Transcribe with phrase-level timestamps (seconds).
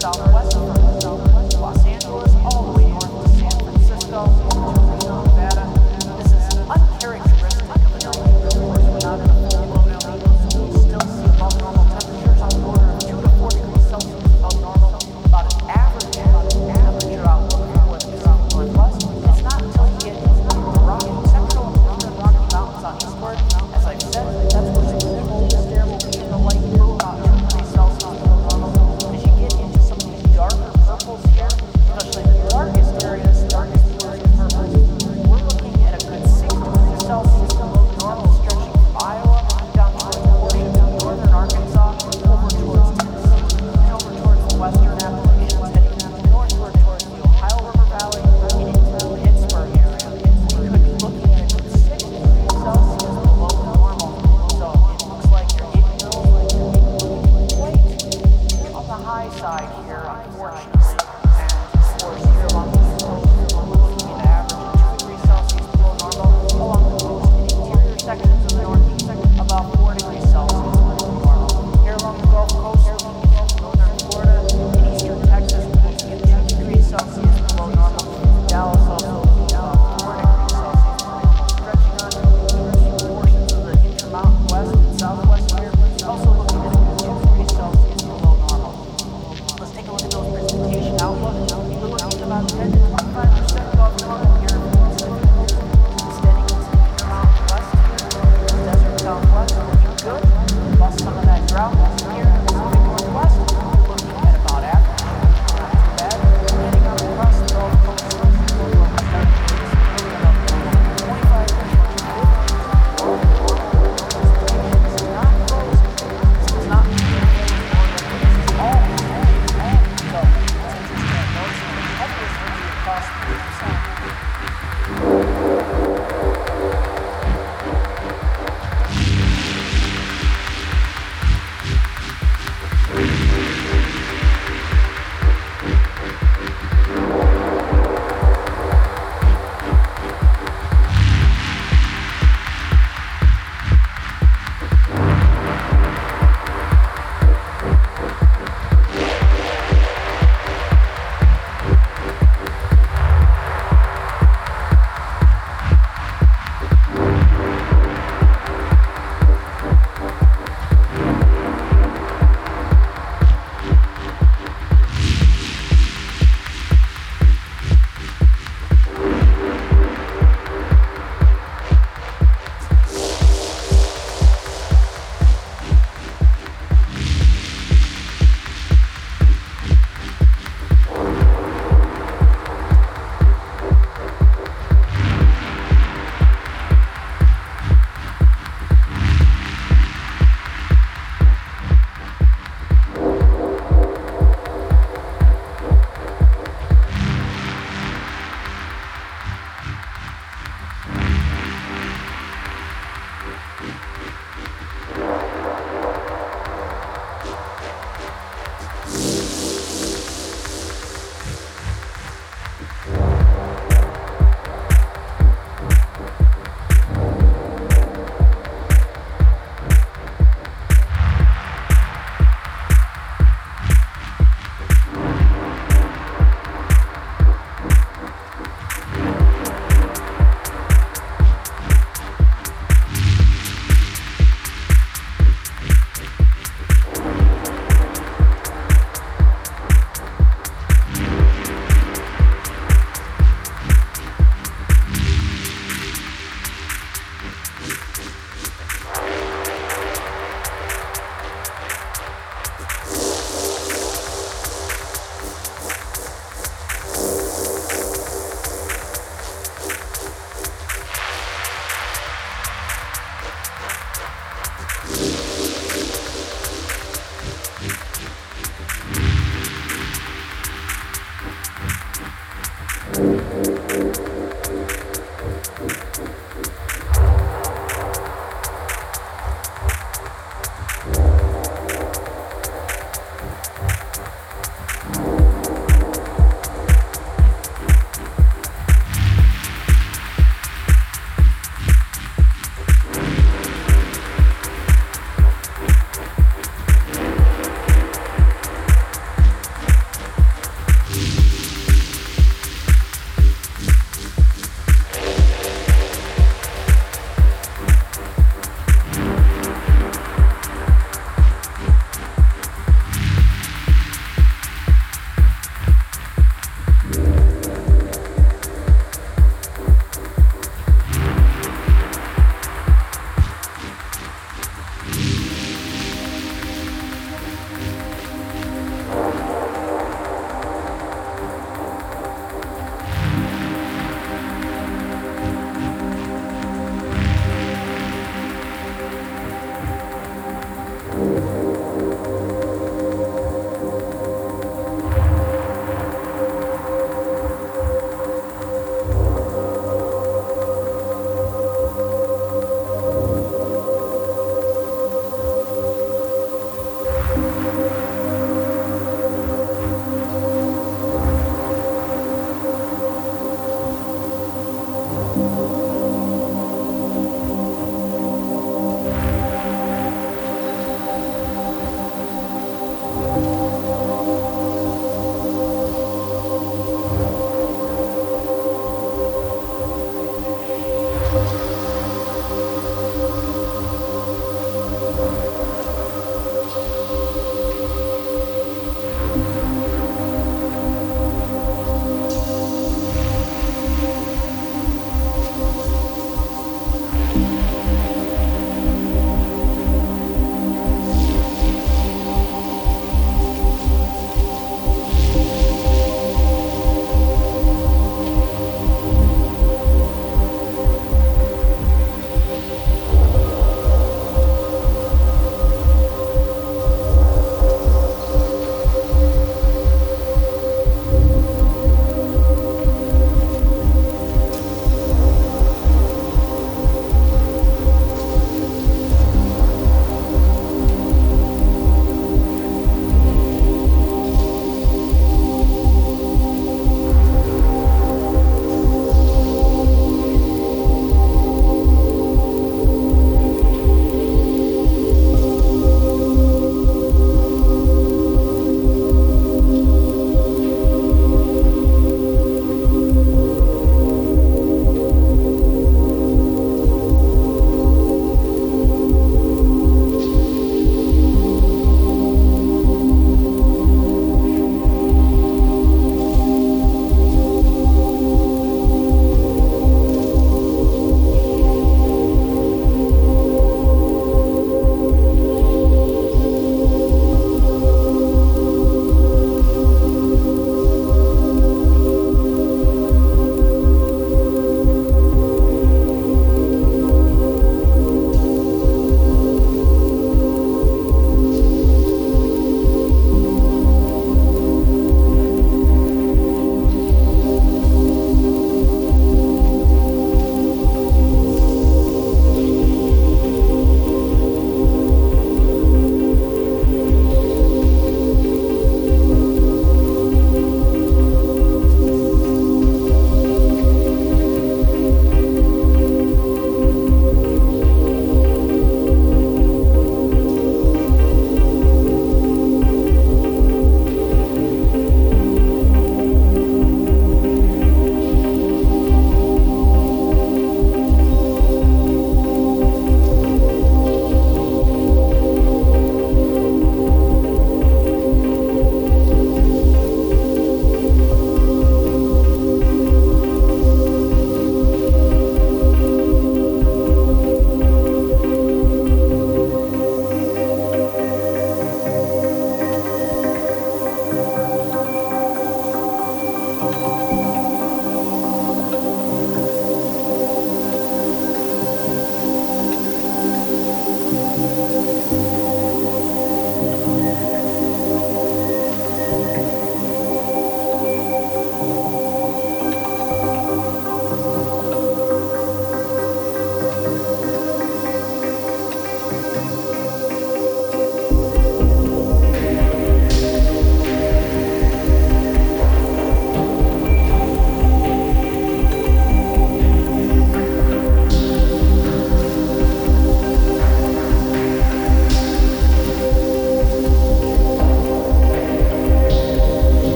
[0.00, 0.47] Southwest.